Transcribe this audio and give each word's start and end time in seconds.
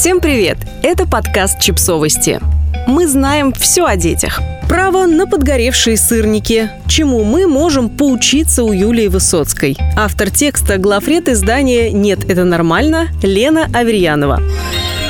Всем 0.00 0.22
привет! 0.22 0.56
Это 0.82 1.06
подкаст 1.06 1.60
«Чипсовости». 1.60 2.40
Мы 2.86 3.06
знаем 3.06 3.52
все 3.52 3.84
о 3.84 3.96
детях. 3.96 4.40
Право 4.66 5.04
на 5.04 5.26
подгоревшие 5.26 5.98
сырники. 5.98 6.70
Чему 6.88 7.22
мы 7.22 7.46
можем 7.46 7.90
поучиться 7.90 8.64
у 8.64 8.72
Юлии 8.72 9.08
Высоцкой. 9.08 9.76
Автор 9.98 10.30
текста 10.30 10.78
главред 10.78 11.28
издания 11.28 11.90
«Нет, 11.90 12.20
это 12.30 12.44
нормально» 12.44 13.08
Лена 13.22 13.68
Аверьянова. 13.74 14.42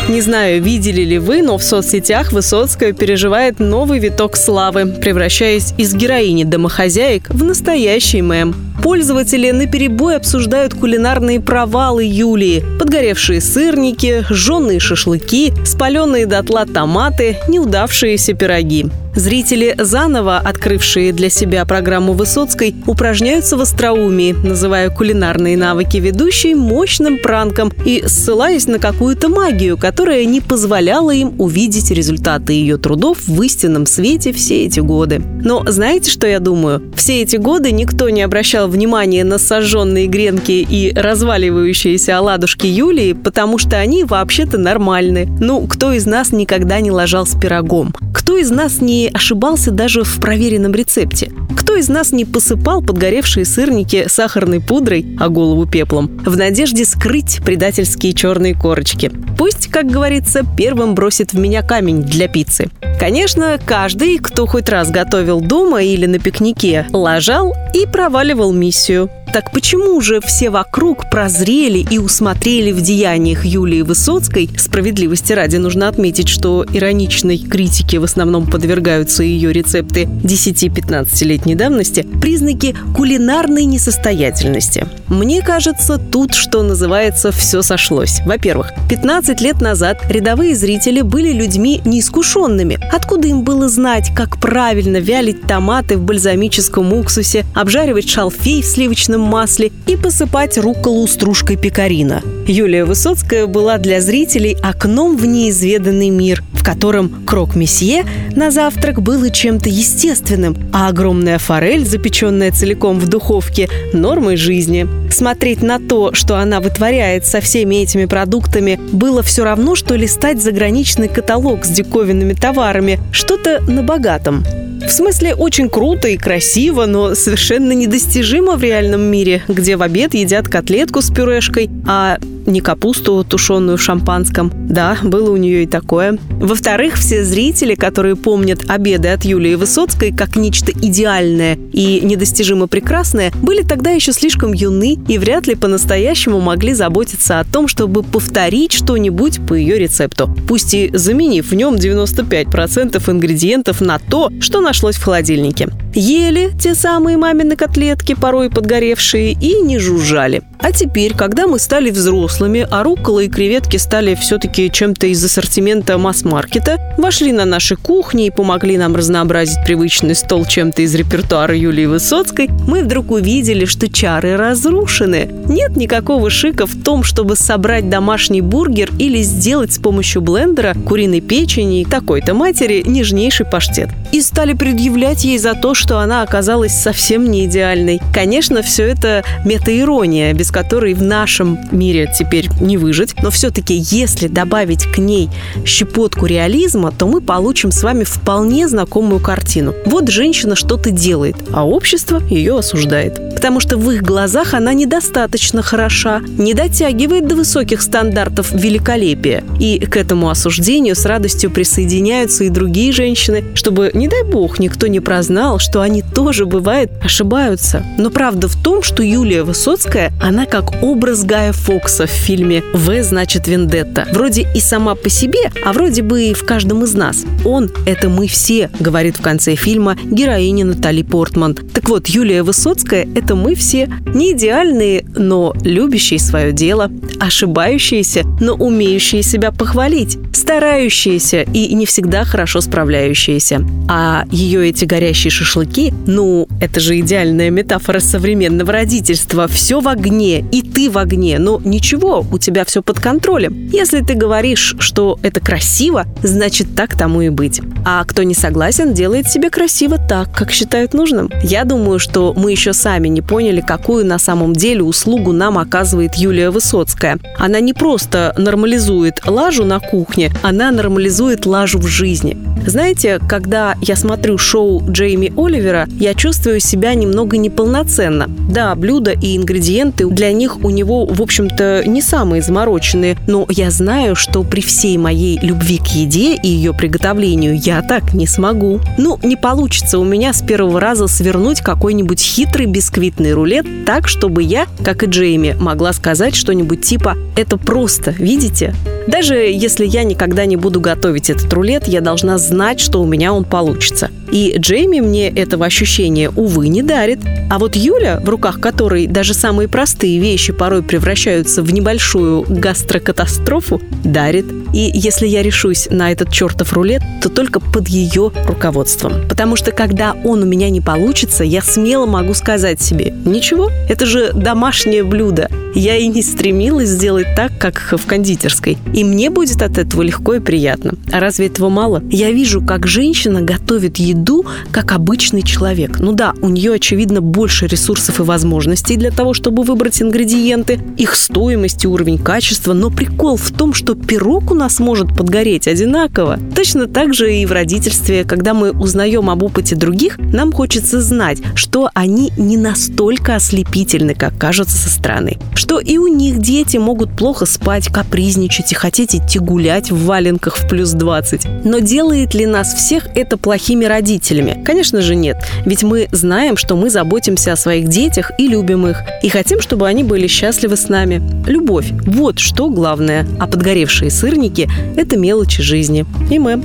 Не 0.09 0.21
знаю, 0.23 0.61
видели 0.61 1.02
ли 1.02 1.18
вы, 1.20 1.41
но 1.43 1.57
в 1.57 1.62
соцсетях 1.62 2.32
Высоцкая 2.32 2.93
переживает 2.93 3.61
новый 3.61 4.00
виток 4.00 4.36
славы, 4.36 4.86
превращаясь 4.86 5.72
из 5.79 5.95
героини 5.95 6.43
домохозяек 6.43 7.30
в 7.30 7.45
настоящий 7.45 8.22
мем. 8.22 8.70
Пользователи 8.83 9.51
на 9.51 9.67
перебой 9.67 10.17
обсуждают 10.17 10.75
кулинарные 10.75 11.41
провалы 11.41 12.05
Юлии. 12.05 12.65
Подгоревшие 12.79 13.41
сырники, 13.41 14.25
жженые 14.30 14.80
шашлыки, 14.80 15.53
спаленные 15.67 16.27
дотла 16.27 16.65
томаты, 16.65 17.37
неудавшиеся 17.48 18.33
пироги. 18.33 18.87
Зрители, 19.14 19.74
заново 19.77 20.38
открывшие 20.38 21.12
для 21.12 21.30
себя 21.30 21.64
программу 21.64 22.12
Высоцкой, 22.12 22.74
упражняются 22.87 23.56
в 23.56 23.60
остроумии, 23.60 24.32
называя 24.32 24.88
кулинарные 24.88 25.56
навыки 25.56 25.96
ведущей 25.96 26.55
мощным 26.55 27.18
пранком 27.18 27.73
и 27.84 28.04
ссылаясь 28.06 28.66
на 28.66 28.78
какую-то 28.78 29.28
магию, 29.28 29.77
которая 29.77 30.24
не 30.24 30.41
позволяла 30.41 31.10
им 31.10 31.34
увидеть 31.38 31.91
результаты 31.91 32.52
ее 32.52 32.77
трудов 32.77 33.27
в 33.27 33.42
истинном 33.42 33.87
свете 33.87 34.32
все 34.32 34.65
эти 34.66 34.80
годы. 34.80 35.20
Но 35.42 35.65
знаете, 35.66 36.10
что 36.10 36.27
я 36.27 36.38
думаю? 36.38 36.82
Все 36.95 37.23
эти 37.23 37.37
годы 37.37 37.73
никто 37.73 38.09
не 38.10 38.23
обращал 38.23 38.68
внимания 38.68 39.24
на 39.24 39.38
сожженные 39.38 40.06
гренки 40.06 40.66
и 40.68 40.92
разваливающиеся 40.95 42.18
оладушки 42.18 42.66
Юлии, 42.66 43.15
потому 43.15 43.59
что 43.59 43.77
они 43.77 44.04
вообще-то 44.04 44.56
нормальны. 44.56 45.27
Ну, 45.40 45.66
кто 45.66 45.92
из 45.92 46.06
нас 46.06 46.32
никогда 46.32 46.80
не 46.80 46.90
ложал 46.90 47.27
с 47.27 47.38
пирогом? 47.38 47.92
Кто 48.30 48.38
из 48.38 48.52
нас 48.52 48.80
не 48.80 49.10
ошибался 49.12 49.73
даже 49.73 50.04
в 50.04 50.20
проверенном 50.20 50.73
рецепте? 50.73 51.32
Кто 51.56 51.74
из 51.74 51.88
нас 51.88 52.12
не 52.12 52.24
посыпал 52.24 52.80
подгоревшие 52.80 53.45
сырники 53.45 54.04
сахарной 54.06 54.60
пудрой, 54.60 55.16
а 55.18 55.28
голову 55.28 55.66
пеплом, 55.66 56.06
в 56.24 56.36
надежде 56.36 56.84
скрыть 56.84 57.40
предательские 57.45 58.12
черные 58.12 58.54
корочки? 58.54 59.10
Пусть, 59.36 59.66
как 59.66 59.86
говорится, 59.86 60.42
первым 60.56 60.95
бросит 60.95 61.32
в 61.32 61.40
меня 61.40 61.62
камень 61.62 62.02
для 62.04 62.28
пиццы. 62.28 62.70
Конечно, 63.01 63.58
каждый, 63.66 64.19
кто 64.19 64.47
хоть 64.47 64.69
раз 64.69 64.92
готовил 64.92 65.41
дома 65.41 65.82
или 65.82 66.06
на 66.06 66.20
пикнике, 66.20 66.86
ложал 66.92 67.56
и 67.75 67.84
проваливал 67.84 68.53
миссию. 68.53 69.10
Так 69.32 69.53
почему 69.53 70.00
же 70.00 70.20
все 70.20 70.50
вокруг 70.50 71.09
прозрели 71.09 71.86
и 71.88 71.98
усмотрели 71.98 72.72
в 72.72 72.81
деяниях 72.81 73.44
Юлии 73.44 73.82
Высоцкой? 73.82 74.50
Справедливости 74.59 75.32
ради 75.32 75.56
нужно 75.56 75.86
отметить, 75.86 76.28
что 76.28 76.66
ироничной 76.72 77.38
критике 77.38 78.00
в 78.00 78.04
основном 78.04 78.50
подвергаются 78.50 79.22
ее 79.22 79.53
рецепты 79.53 80.08
10-15-летней 80.25 81.54
давности, 81.54 82.04
признаки 82.20 82.75
кулинарной 82.97 83.66
несостоятельности. 83.66 84.88
Мне 85.06 85.42
кажется, 85.42 85.98
тут, 85.98 86.34
что 86.34 86.64
называется, 86.64 87.31
все 87.31 87.62
сошлось. 87.62 88.20
Во-первых, 88.26 88.72
15 88.88 89.41
лет 89.41 89.60
назад 89.60 89.98
рядовые 90.08 90.56
зрители 90.56 91.03
были 91.03 91.32
людьми 91.32 91.81
неискушенными. 91.84 92.81
Откуда 92.92 93.28
им 93.28 93.42
было 93.42 93.69
знать, 93.69 94.10
как 94.12 94.41
правильно 94.41 94.97
вялить 94.97 95.42
томаты 95.42 95.97
в 95.97 96.03
бальзамическом 96.03 96.92
уксусе, 96.92 97.44
обжаривать 97.54 98.08
шалфей 98.08 98.62
в 98.62 98.66
сливочном 98.66 99.19
сливочном 99.21 99.22
масле 99.22 99.72
и 99.87 99.97
посыпать 99.97 100.59
рукколу 100.59 101.06
стружкой 101.06 101.56
пекарина. 101.56 102.22
Юлия 102.47 102.84
Высоцкая 102.84 103.47
была 103.47 103.78
для 103.78 104.00
зрителей 104.00 104.56
окном 104.62 105.16
в 105.16 105.26
неизведанный 105.26 106.10
мир, 106.10 106.43
в 106.53 106.65
котором 106.65 107.25
крок-месье 107.26 108.04
на 108.34 108.50
завтрак 108.50 109.03
было 109.03 109.31
чем-то 109.31 109.69
естественным, 109.69 110.56
а 110.72 110.88
огромная 110.88 111.38
форель, 111.38 111.86
запеченная 111.86 112.50
целиком 112.50 112.98
в 112.98 113.08
духовке, 113.08 113.69
нормой 113.92 114.36
жизни. 114.36 114.86
Смотреть 115.10 115.62
на 115.62 115.78
то, 115.78 116.12
что 116.14 116.37
она 116.37 116.60
вытворяет 116.60 117.26
со 117.26 117.41
всеми 117.41 117.76
этими 117.76 118.06
продуктами, 118.06 118.78
было 118.92 119.22
все 119.22 119.44
равно, 119.44 119.75
что 119.75 119.97
листать 119.97 120.42
заграничный 120.42 121.08
каталог 121.08 121.64
с 121.64 121.69
диковинными 121.69 122.34
товарами, 122.34 122.98
что-то 123.12 123.60
на 123.60 123.82
богатом. 123.82 124.44
В 124.90 124.92
смысле, 124.92 125.36
очень 125.36 125.70
круто 125.70 126.08
и 126.08 126.16
красиво, 126.16 126.84
но 126.84 127.14
совершенно 127.14 127.70
недостижимо 127.70 128.56
в 128.56 128.62
реальном 128.64 129.02
мире, 129.02 129.40
где 129.46 129.76
в 129.76 129.82
обед 129.82 130.14
едят 130.14 130.48
котлетку 130.48 131.00
с 131.00 131.12
пюрешкой, 131.12 131.70
а 131.86 132.18
не 132.50 132.61
капусту, 132.61 133.25
тушеную 133.25 133.78
в 133.78 133.83
шампанском. 133.83 134.53
Да, 134.69 134.99
было 135.03 135.31
у 135.31 135.37
нее 135.37 135.65
и 135.65 135.66
такое. 135.66 136.19
Во-вторых, 136.31 136.94
все 136.97 137.25
зрители, 137.25 137.75
которые 137.75 138.16
помнят 138.16 138.65
обеды 138.69 139.09
от 139.09 139.25
Юлии 139.25 139.55
Высоцкой 139.55 140.12
как 140.12 140.37
нечто 140.37 140.72
идеальное 140.72 141.59
и 141.72 142.00
недостижимо 142.00 142.66
прекрасное, 142.66 143.33
были 143.43 143.62
тогда 143.62 143.91
еще 143.91 144.12
слишком 144.12 144.53
юны 144.53 144.99
и 145.09 145.19
вряд 145.19 145.47
ли 145.47 145.55
по-настоящему 145.55 146.41
могли 146.41 146.75
заботиться 146.75 147.41
о 147.41 147.44
том, 147.44 147.69
чтобы 147.69 148.03
повторить 148.03 148.72
что-нибудь 148.72 149.41
по 149.47 149.55
ее 149.55 149.78
рецепту, 149.78 150.34
пусть 150.49 150.75
и 150.75 150.91
заменив 150.93 151.50
в 151.50 151.55
нем 151.55 151.75
95% 151.75 153.11
ингредиентов 153.11 153.81
на 153.81 153.99
то, 153.99 154.31
что 154.41 154.61
нашлось 154.61 154.97
в 154.97 155.05
холодильнике. 155.05 155.69
Ели 155.94 156.52
те 156.60 156.74
самые 156.74 157.16
мамины 157.16 157.56
котлетки, 157.56 158.14
порой 158.14 158.48
подгоревшие, 158.48 159.32
и 159.32 159.60
не 159.60 159.78
жужжали. 159.78 160.42
А 160.62 160.72
теперь, 160.72 161.14
когда 161.14 161.46
мы 161.46 161.58
стали 161.58 161.90
взрослыми, 161.90 162.66
а 162.70 162.82
руккола 162.82 163.20
и 163.20 163.28
креветки 163.28 163.78
стали 163.78 164.14
все-таки 164.14 164.70
чем-то 164.70 165.06
из 165.06 165.24
ассортимента 165.24 165.96
масс-маркета, 165.96 166.94
вошли 166.98 167.32
на 167.32 167.44
наши 167.44 167.76
кухни 167.76 168.26
и 168.26 168.30
помогли 168.30 168.76
нам 168.76 168.94
разнообразить 168.94 169.64
привычный 169.64 170.14
стол 170.14 170.44
чем-то 170.44 170.82
из 170.82 170.94
репертуара 170.94 171.56
Юлии 171.56 171.86
Высоцкой, 171.86 172.50
мы 172.68 172.84
вдруг 172.84 173.10
увидели, 173.10 173.64
что 173.64 173.88
чары 173.88 174.36
разрушены. 174.36 175.30
Нет 175.48 175.76
никакого 175.76 176.28
шика 176.28 176.66
в 176.66 176.82
том, 176.82 177.02
чтобы 177.02 177.36
собрать 177.36 177.88
домашний 177.88 178.42
бургер 178.42 178.90
или 178.98 179.22
сделать 179.22 179.72
с 179.72 179.78
помощью 179.78 180.20
блендера 180.20 180.74
куриной 180.86 181.20
печени 181.20 181.80
и 181.80 181.84
такой-то 181.84 182.34
матери 182.34 182.82
нежнейший 182.86 183.46
паштет. 183.46 183.88
И 184.12 184.20
стали 184.20 184.52
предъявлять 184.52 185.24
ей 185.24 185.38
за 185.38 185.54
то, 185.54 185.74
что 185.80 185.98
она 185.98 186.22
оказалась 186.22 186.74
совсем 186.74 187.30
не 187.30 187.46
идеальной. 187.46 188.00
Конечно, 188.14 188.62
все 188.62 188.84
это 188.84 189.24
метаирония, 189.44 190.32
без 190.34 190.50
которой 190.50 190.94
в 190.94 191.02
нашем 191.02 191.58
мире 191.72 192.12
теперь 192.16 192.48
не 192.60 192.76
выжить. 192.76 193.14
Но 193.22 193.30
все-таки, 193.30 193.74
если 193.74 194.28
добавить 194.28 194.84
к 194.84 194.98
ней 194.98 195.30
щепотку 195.64 196.26
реализма, 196.26 196.92
то 196.92 197.06
мы 197.06 197.20
получим 197.20 197.72
с 197.72 197.82
вами 197.82 198.04
вполне 198.04 198.69
знакомую 198.69 199.20
картину. 199.20 199.74
Вот 199.86 200.08
женщина 200.08 200.54
что-то 200.54 200.90
делает, 200.90 201.36
а 201.52 201.66
общество 201.66 202.22
ее 202.28 202.58
осуждает. 202.58 203.34
Потому 203.34 203.60
что 203.60 203.78
в 203.78 203.90
их 203.90 204.02
глазах 204.02 204.52
она 204.52 204.74
недостаточно 204.74 205.62
хороша, 205.62 206.20
не 206.36 206.52
дотягивает 206.52 207.26
до 207.26 207.36
высоких 207.36 207.80
стандартов 207.80 208.52
великолепия. 208.52 209.42
И 209.58 209.78
к 209.78 209.96
этому 209.96 210.28
осуждению 210.28 210.94
с 210.94 211.06
радостью 211.06 211.50
присоединяются 211.50 212.44
и 212.44 212.50
другие 212.50 212.92
женщины, 212.92 213.44
чтобы, 213.54 213.90
не 213.94 214.08
дай 214.08 214.24
бог, 214.24 214.58
никто 214.58 214.88
не 214.88 215.00
прознал, 215.00 215.58
что 215.70 215.82
они 215.82 216.03
тоже, 216.03 216.47
бывает, 216.47 216.91
ошибаются. 217.00 217.84
Но 217.97 218.10
правда 218.10 218.48
в 218.48 218.56
том, 218.60 218.82
что 218.82 219.04
Юлия 219.04 219.44
Высоцкая, 219.44 220.12
она 220.20 220.44
как 220.44 220.82
образ 220.82 221.22
Гая 221.22 221.53
Фокса 221.53 222.08
в 222.08 222.10
фильме 222.10 222.64
«В 222.75 223.00
значит 223.04 223.47
Вендетта». 223.47 224.08
Вроде 224.10 224.48
и 224.53 224.58
сама 224.58 224.97
по 224.97 225.08
себе, 225.08 225.38
а 225.64 225.72
вроде 225.72 226.03
бы 226.03 226.25
и 226.25 226.34
в 226.34 226.44
каждом 226.44 226.82
из 226.82 226.94
нас. 226.94 227.25
Он– 227.44 227.70
это 227.86 228.08
мы 228.08 228.26
все, 228.26 228.69
говорит 228.81 229.19
в 229.19 229.22
конце 229.22 229.54
фильма 229.54 229.97
героиня 230.03 230.64
Натали 230.64 231.03
Портман. 231.03 231.54
Так 231.54 231.88
вот, 231.88 232.08
Юлия 232.08 232.42
Высоцкая– 232.42 233.06
это 233.14 233.37
мы 233.37 233.54
все. 233.54 233.88
Не 234.12 234.32
идеальные, 234.32 235.04
но 235.14 235.54
любящие 235.62 236.19
свое 236.19 236.50
дело, 236.50 236.91
ошибающиеся, 237.20 238.25
но 238.41 238.54
умеющие 238.54 239.22
себя 239.22 239.52
похвалить, 239.52 240.19
старающиеся 240.32 241.43
и 241.43 241.75
не 241.75 241.87
всегда 241.87 242.25
хорошо 242.25 242.61
справляющиеся. 242.61 243.65
А 243.88 244.25
ее 244.31 244.69
эти 244.69 244.85
горящие 244.85 245.31
шашлыки, 245.31 245.93
ну, 246.06 246.49
это 246.61 246.81
же 246.81 246.99
идеальная 247.00 247.50
метафора 247.50 248.00
современного 248.00 248.73
родительства. 248.73 249.49
Все 249.49 249.81
в 249.81 249.88
огне, 249.88 250.44
и 250.53 250.62
ты 250.62 250.91
в 250.91 250.99
огне. 250.99 251.38
Но 251.38 251.61
ничего, 251.65 252.25
у 252.31 252.38
тебя 252.38 252.65
все 252.65 252.82
под 252.82 253.00
контролем. 253.00 253.69
Если 253.73 254.00
ты 254.00 254.15
говоришь, 254.15 254.77
что 254.79 255.19
это 255.23 255.41
красиво, 255.41 256.06
значит 256.23 256.75
так 256.77 256.97
тому 256.97 257.23
и 257.23 257.29
быть. 257.29 257.61
А 257.85 258.05
кто 258.05 258.23
не 258.23 258.35
согласен, 258.35 258.94
делает 258.94 259.29
себе 259.29 259.50
красиво 259.50 259.99
так, 259.99 260.32
как 260.32 260.50
считает 260.50 260.94
нужным. 260.94 261.31
Я 261.43 261.65
думаю, 261.65 261.99
что 261.99 262.35
мы 262.37 262.50
еще 262.50 262.73
сами 262.73 263.09
не 263.09 263.23
поняли, 263.23 263.61
какую 263.61 264.06
на 264.06 264.19
самом 264.19 264.55
деле 264.55 264.82
услугу 264.82 265.32
нам 265.32 265.59
оказывает 265.59 266.15
Юлия 266.15 266.50
Высоцкая. 266.50 267.19
Она 267.38 267.61
не 267.61 267.73
просто 267.73 268.35
нормализует 268.37 269.21
лажу 269.27 269.65
на 269.65 269.81
кухне, 270.20 270.32
она 270.43 270.70
нормализует 270.70 271.46
лажу 271.46 271.78
в 271.78 271.87
жизни. 271.87 272.37
Знаете, 272.67 273.20
когда 273.26 273.75
я 273.81 273.96
смотрю 273.96 274.37
шоу 274.37 274.82
Джейми 274.88 275.32
Оливера, 275.37 275.88
я 275.99 276.14
чувствую 276.14 276.61
себя 276.61 276.94
немного 276.94 277.38
неполноценно. 277.38 278.26
Да, 278.28 278.75
блюда 278.75 279.12
и 279.12 279.37
ингредиенты 279.37 280.06
для 280.06 280.32
них 280.32 280.62
у 280.62 280.70
него, 280.70 281.06
в 281.06 281.22
общем-то, 281.22 281.84
не 281.87 282.02
самые 282.02 282.43
замороченные, 282.43 283.17
но 283.26 283.46
я 283.49 283.70
знаю, 283.70 284.14
что 284.14 284.43
при 284.43 284.61
всей 284.61 284.99
моей 284.99 285.38
любви 285.40 285.78
к 285.78 285.87
еде 285.87 286.34
и 286.34 286.49
ее 286.49 286.75
приготовлению 286.75 287.58
я 287.58 287.81
так 287.82 288.12
не 288.12 288.26
смогу. 288.26 288.81
Ну, 288.99 289.19
не 289.22 289.37
получится 289.37 289.99
у 289.99 290.05
меня 290.05 290.32
с 290.32 290.43
первого 290.43 290.81
раза 290.81 291.06
свернуть 291.06 291.61
какой-нибудь 291.61 292.20
хитрый 292.20 292.67
бисквитный 292.67 293.32
рулет 293.32 293.67
так, 293.87 294.06
чтобы 294.06 294.43
я, 294.43 294.67
как 294.84 295.02
и 295.02 295.06
Джейми, 295.06 295.56
могла 295.58 295.93
сказать 295.93 296.34
что-нибудь 296.34 296.82
типа 296.82 297.17
«это 297.37 297.56
просто, 297.56 298.11
видите?» 298.11 298.75
Даже 299.06 299.35
если 299.37 299.87
я 299.87 300.05
никогда 300.05 300.47
не 300.47 300.56
буду 300.56 300.81
готовить 300.81 301.31
этот 301.31 301.52
рулет, 301.52 301.88
я 301.88 302.00
должна 302.00 302.38
знать, 302.38 302.81
что 302.81 303.00
у 303.00 303.06
меня 303.06 303.32
он 303.32 303.44
получится. 303.44 304.11
И 304.31 304.55
Джейми 304.58 305.00
мне 305.00 305.29
этого 305.29 305.67
ощущения, 305.67 306.31
увы, 306.31 306.69
не 306.69 306.82
дарит. 306.82 307.20
А 307.50 307.58
вот 307.58 307.75
Юля, 307.75 308.20
в 308.23 308.29
руках 308.29 308.61
которой 308.61 309.06
даже 309.06 309.35
самые 309.35 309.69
простые 309.69 310.20
вещи 310.20 310.52
порой 310.52 310.82
превращаются 310.82 311.62
в 311.62 311.73
небольшую 311.73 312.44
гастрокатастрофу, 312.49 313.81
дарит. 314.05 314.47
И 314.73 314.91
если 314.94 315.26
я 315.26 315.43
решусь 315.43 315.88
на 315.91 316.12
этот 316.12 316.31
чертов 316.31 316.73
рулет, 316.73 317.03
то 317.23 317.29
только 317.29 317.58
под 317.58 317.88
ее 317.88 318.31
руководством. 318.46 319.29
Потому 319.29 319.56
что 319.56 319.73
когда 319.73 320.17
он 320.25 320.43
у 320.43 320.46
меня 320.46 320.70
не 320.70 320.81
получится, 320.81 321.43
я 321.43 321.62
смело 321.62 322.06
могу 322.06 322.35
сказать 322.35 322.81
себе, 322.81 323.12
ничего, 323.25 323.70
это 323.88 324.06
же 324.06 324.32
домашнее 324.32 325.03
блюдо. 325.03 325.49
Я 325.75 325.96
и 325.96 326.08
не 326.08 326.22
стремилась 326.22 326.88
сделать 326.88 327.28
так, 327.37 327.52
как 327.58 327.94
в 327.96 328.06
кондитерской. 328.06 328.76
И 328.93 329.05
мне 329.05 329.31
будет 329.31 329.62
от 329.62 329.78
этого 329.78 330.02
легко 330.02 330.34
и 330.34 330.40
приятно. 330.40 330.94
А 331.12 331.20
разве 331.20 331.46
этого 331.46 331.69
мало? 331.69 332.02
Я 332.11 332.32
вижу, 332.32 332.61
как 332.61 332.88
женщина 332.88 333.40
готовит 333.40 333.99
еду, 333.99 334.44
как 334.72 334.93
обычный 334.93 335.43
человек. 335.43 336.00
Ну 336.00 336.12
да, 336.12 336.34
у 336.43 336.49
нее, 336.49 336.75
очевидно, 336.75 337.20
больше 337.20 337.67
ресурсов 337.67 338.19
и 338.19 338.25
возможностей 338.25 338.96
для 338.96 339.12
того, 339.12 339.32
чтобы 339.32 339.62
выбрать 339.62 340.02
ингредиенты, 340.02 340.81
их 340.96 341.14
стоимость 341.14 341.84
и 341.84 341.88
уровень 341.88 342.19
качества, 342.19 342.72
но 342.72 342.90
прикол 342.90 343.37
в 343.37 343.52
том, 343.52 343.72
что 343.72 343.94
пирог 343.94 344.50
у 344.50 344.55
нас 344.55 344.81
может 344.81 345.17
подгореть 345.17 345.69
одинаково. 345.69 346.38
Точно 346.55 346.88
так 346.88 347.14
же 347.14 347.32
и 347.32 347.46
в 347.46 347.52
родительстве, 347.52 348.25
когда 348.25 348.55
мы 348.55 348.72
узнаем 348.72 349.31
об 349.31 349.44
опыте 349.44 349.76
других, 349.76 350.19
нам 350.19 350.52
хочется 350.52 351.00
знать, 351.00 351.38
что 351.55 351.90
они 351.94 352.32
не 352.37 352.56
настолько 352.56 353.37
ослепительны, 353.37 354.14
как 354.14 354.37
кажутся 354.37 354.76
со 354.76 354.88
стороны 354.88 355.38
что 355.60 355.78
и 355.78 355.98
у 355.98 356.06
них 356.06 356.38
дети 356.38 356.78
могут 356.78 357.14
плохо 357.14 357.44
спать, 357.44 357.88
капризничать 357.88 358.72
и 358.72 358.74
хотеть 358.74 359.14
идти 359.14 359.38
гулять 359.38 359.90
в 359.90 360.06
валенках 360.06 360.56
в 360.56 360.66
плюс 360.66 360.92
20. 360.92 361.64
Но 361.66 361.80
делает 361.80 362.32
ли 362.32 362.46
нас 362.46 362.72
всех 362.72 363.08
это 363.14 363.36
плохими 363.36 363.84
родителями? 363.84 364.64
Конечно 364.64 365.02
же 365.02 365.14
нет. 365.14 365.36
Ведь 365.66 365.82
мы 365.82 366.08
знаем, 366.12 366.56
что 366.56 366.76
мы 366.76 366.88
заботимся 366.88 367.52
о 367.52 367.56
своих 367.56 367.88
детях 367.88 368.32
и 368.38 368.48
любим 368.48 368.86
их. 368.86 369.02
И 369.22 369.28
хотим, 369.28 369.60
чтобы 369.60 369.86
они 369.86 370.02
были 370.02 370.28
счастливы 370.28 370.78
с 370.78 370.88
нами. 370.88 371.20
Любовь– 371.46 371.90
вот 372.06 372.38
что 372.38 372.70
главное. 372.70 373.26
А 373.38 373.46
подгоревшие 373.46 374.10
сырники– 374.10 374.66
это 374.96 375.18
мелочи 375.18 375.60
жизни. 375.60 376.06
И 376.30 376.38
мы. 376.38 376.62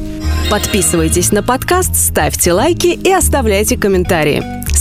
Подписывайтесь 0.49 1.33
на 1.33 1.43
подкаст, 1.43 1.97
ставьте 1.97 2.53
лайки 2.53 2.87
и 2.87 3.11
оставляйте 3.11 3.77
комментарии. 3.77 4.41